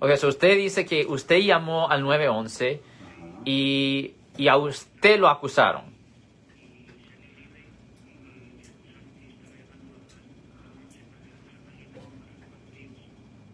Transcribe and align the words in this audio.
Ok, 0.00 0.14
so 0.16 0.28
usted 0.28 0.56
dice 0.56 0.86
que 0.86 1.06
usted 1.06 1.38
llamó 1.38 1.90
al 1.90 2.02
911 2.02 2.80
y, 3.44 4.12
y 4.36 4.48
a 4.48 4.56
usted 4.56 5.18
lo 5.18 5.28
acusaron. 5.28 5.82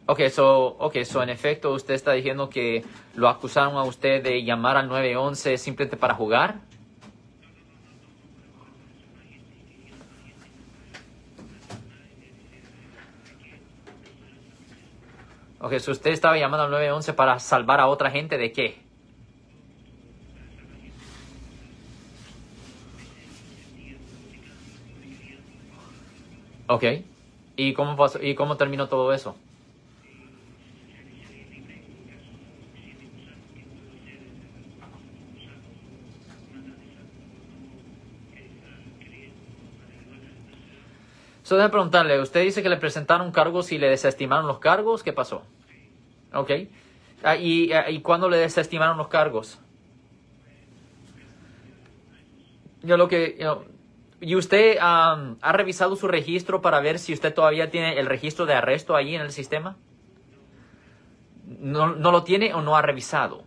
Ok, 0.07 0.29
so, 0.29 0.77
okay, 0.81 1.07
so 1.07 1.23
en 1.23 1.31
efecto 1.31 1.73
usted 1.73 1.95
está 1.95 2.13
diciendo 2.13 2.51
que 2.51 2.85
lo 3.15 3.27
acusaron 3.31 3.77
a 3.77 3.85
usted 3.85 4.23
de 4.23 4.45
llamar 4.45 4.77
al 4.77 4.87
911 4.89 5.57
simplemente 5.57 5.97
para 5.97 6.13
jugar. 6.13 6.61
Ok, 15.59 15.79
so 15.79 15.93
usted 15.93 16.11
estaba 16.13 16.37
llamando 16.37 16.65
al 16.65 16.71
911 16.71 17.15
para 17.15 17.39
salvar 17.39 17.81
a 17.81 17.87
otra 17.89 18.11
gente 18.11 18.37
de 18.39 18.53
qué? 18.53 18.85
Ok. 26.67 26.85
¿Y 27.57 27.73
cómo, 27.75 27.97
pasó, 27.97 28.21
¿Y 28.23 28.35
cómo 28.35 28.57
terminó 28.57 28.89
todo 28.89 29.13
eso? 29.13 29.37
So, 41.45 41.57
déjame 41.57 41.73
preguntarle, 41.73 42.21
usted 42.21 42.43
dice 42.43 42.63
que 42.63 42.71
le 42.71 42.79
presentaron 42.79 43.31
cargos 43.31 43.71
y 43.71 43.77
le 43.77 43.91
desestimaron 43.91 44.47
los 44.47 44.61
cargos, 44.61 45.03
¿qué 45.03 45.13
pasó? 45.13 45.43
Ok. 46.33 46.51
Ah, 47.23 47.37
¿Y, 47.37 47.71
ah, 47.73 47.91
¿Y 47.91 48.01
cuándo 48.01 48.31
le 48.31 48.39
desestimaron 48.39 48.97
los 48.97 49.09
cargos? 49.09 49.61
Yo 52.83 52.97
lo 52.97 53.09
que... 53.09 53.47
¿Y 54.23 54.37
usted 54.37 54.77
um, 54.79 55.37
ha 55.43 55.53
revisado 55.53 55.97
su 55.97 56.09
registro 56.09 56.63
para 56.63 56.81
ver 56.81 56.99
si 56.99 57.13
usted 57.13 57.35
todavía 57.35 57.71
tiene 57.71 57.99
el 57.99 58.07
registro 58.07 58.47
de 58.47 58.55
arresto 58.55 58.97
ahí 58.97 59.15
en 59.15 59.21
el 59.21 59.31
sistema? 59.31 59.77
¿No, 61.47 61.95
no 61.95 62.11
lo 62.11 62.25
tiene 62.25 62.55
o 62.55 62.63
no 62.63 62.75
ha 62.75 62.81
revisado? 62.81 63.45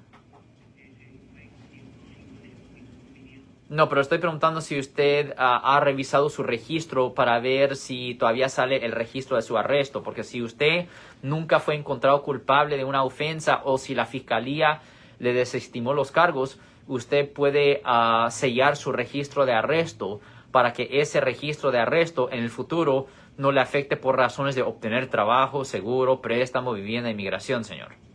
No, 3.69 3.89
pero 3.89 3.99
estoy 3.99 4.19
preguntando 4.19 4.61
si 4.61 4.79
usted 4.79 5.33
ah, 5.37 5.75
ha 5.75 5.81
revisado 5.81 6.29
su 6.29 6.41
registro 6.41 7.13
para 7.13 7.37
ver 7.41 7.75
si 7.75 8.15
todavía 8.15 8.47
sale 8.47 8.85
el 8.85 8.93
registro 8.93 9.35
de 9.35 9.41
su 9.41 9.57
arresto, 9.57 10.03
porque 10.03 10.23
si 10.23 10.41
usted 10.41 10.85
nunca 11.21 11.59
fue 11.59 11.75
encontrado 11.75 12.23
culpable 12.23 12.77
de 12.77 12.85
una 12.85 13.03
ofensa 13.03 13.61
o 13.65 13.77
si 13.77 13.93
la 13.93 14.05
fiscalía 14.05 14.79
le 15.19 15.33
desestimó 15.33 15.93
los 15.93 16.11
cargos, 16.11 16.59
usted 16.87 17.29
puede 17.29 17.81
ah, 17.83 18.29
sellar 18.31 18.77
su 18.77 18.93
registro 18.93 19.45
de 19.45 19.53
arresto 19.53 20.21
para 20.51 20.71
que 20.71 21.01
ese 21.01 21.19
registro 21.19 21.71
de 21.71 21.79
arresto 21.79 22.31
en 22.31 22.43
el 22.43 22.49
futuro 22.49 23.07
no 23.35 23.51
le 23.51 23.59
afecte 23.59 23.97
por 23.97 24.15
razones 24.15 24.55
de 24.55 24.61
obtener 24.61 25.09
trabajo, 25.09 25.65
seguro, 25.65 26.21
préstamo, 26.21 26.71
vivienda, 26.71 27.09
inmigración, 27.09 27.65
señor. 27.65 28.06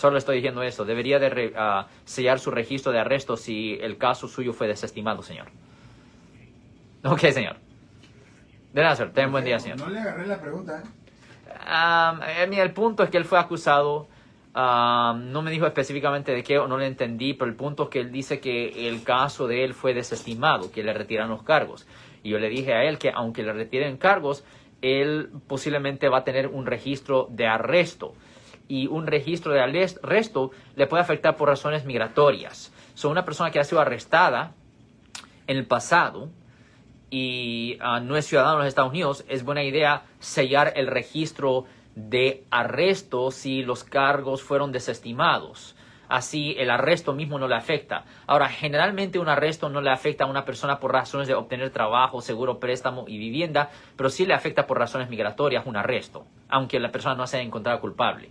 Solo 0.00 0.16
estoy 0.16 0.36
diciendo 0.36 0.62
eso. 0.62 0.86
Debería 0.86 1.18
de 1.18 1.52
ah, 1.58 1.86
sellar 2.06 2.38
su 2.38 2.50
registro 2.50 2.90
de 2.90 3.00
arresto 3.00 3.36
si 3.36 3.76
el 3.82 3.98
caso 3.98 4.28
suyo 4.28 4.54
fue 4.54 4.66
desestimado, 4.66 5.20
señor. 5.20 5.48
Ok, 7.04 7.18
señor. 7.18 7.56
De 8.72 8.80
nada, 8.80 8.96
señor. 8.96 9.12
Ten 9.12 9.30
buen 9.30 9.44
día, 9.44 9.58
señor. 9.58 9.78
No 9.78 9.90
le 9.90 9.98
agarré 9.98 10.26
la 10.26 10.40
pregunta. 10.40 10.82
¿eh? 10.82 12.62
el 12.62 12.72
punto 12.72 13.02
es 13.02 13.10
que 13.10 13.18
él 13.18 13.26
fue 13.26 13.38
acusado. 13.38 14.08
no 14.54 15.42
me 15.42 15.50
dijo 15.50 15.66
específicamente 15.66 16.32
de 16.32 16.42
qué 16.44 16.58
o 16.58 16.66
no 16.66 16.78
le 16.78 16.86
entendí, 16.86 17.34
pero 17.34 17.50
el 17.50 17.56
punto 17.56 17.82
es 17.82 17.88
que 17.90 18.00
él 18.00 18.10
dice 18.10 18.40
que 18.40 18.88
el 18.88 19.02
caso 19.02 19.48
de 19.48 19.64
él 19.64 19.74
fue 19.74 19.92
desestimado, 19.92 20.72
que 20.72 20.82
le 20.82 20.94
retiran 20.94 21.28
los 21.28 21.42
cargos. 21.42 21.86
Y 22.22 22.30
yo 22.30 22.38
le 22.38 22.48
dije 22.48 22.72
a 22.72 22.84
él 22.84 22.96
que 22.96 23.10
aunque 23.14 23.42
le 23.42 23.52
retiren 23.52 23.98
cargos, 23.98 24.46
él 24.80 25.28
posiblemente 25.46 26.08
va 26.08 26.20
a 26.20 26.24
tener 26.24 26.46
un 26.46 26.64
registro 26.64 27.26
de 27.28 27.46
arresto 27.46 28.14
y 28.70 28.86
un 28.86 29.08
registro 29.08 29.52
de 29.52 29.60
arresto 29.60 30.52
le 30.76 30.86
puede 30.86 31.02
afectar 31.02 31.36
por 31.36 31.48
razones 31.48 31.84
migratorias. 31.84 32.72
Son 32.94 33.10
una 33.10 33.24
persona 33.24 33.50
que 33.50 33.58
ha 33.58 33.64
sido 33.64 33.80
arrestada 33.80 34.52
en 35.48 35.56
el 35.56 35.66
pasado 35.66 36.30
y 37.10 37.76
ah, 37.80 37.98
no 37.98 38.16
es 38.16 38.26
ciudadano 38.26 38.58
de 38.58 38.58
los 38.58 38.68
Estados 38.68 38.92
Unidos, 38.92 39.24
es 39.28 39.42
buena 39.42 39.64
idea 39.64 40.04
sellar 40.20 40.72
el 40.76 40.86
registro 40.86 41.64
de 41.96 42.44
arresto 42.52 43.32
si 43.32 43.64
los 43.64 43.82
cargos 43.82 44.40
fueron 44.44 44.70
desestimados. 44.70 45.74
Así 46.08 46.54
el 46.56 46.70
arresto 46.70 47.12
mismo 47.12 47.40
no 47.40 47.48
le 47.48 47.56
afecta. 47.56 48.04
Ahora, 48.28 48.48
generalmente 48.48 49.18
un 49.18 49.28
arresto 49.28 49.68
no 49.68 49.80
le 49.80 49.90
afecta 49.90 50.24
a 50.24 50.28
una 50.28 50.44
persona 50.44 50.78
por 50.78 50.92
razones 50.92 51.26
de 51.26 51.34
obtener 51.34 51.70
trabajo, 51.70 52.20
seguro, 52.20 52.60
préstamo 52.60 53.04
y 53.08 53.18
vivienda, 53.18 53.70
pero 53.96 54.10
sí 54.10 54.26
le 54.26 54.34
afecta 54.34 54.68
por 54.68 54.78
razones 54.78 55.08
migratorias 55.08 55.66
un 55.66 55.76
arresto, 55.76 56.24
aunque 56.48 56.78
la 56.78 56.92
persona 56.92 57.16
no 57.16 57.26
sea 57.26 57.42
encontrada 57.42 57.80
culpable. 57.80 58.30